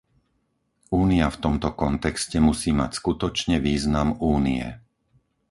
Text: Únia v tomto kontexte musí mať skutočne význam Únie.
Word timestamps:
Únia 1.03 1.27
v 1.31 1.37
tomto 1.45 1.69
kontexte 1.83 2.37
musí 2.49 2.71
mať 2.79 2.91
skutočne 2.99 3.55
význam 3.67 4.07
Únie. 4.33 4.65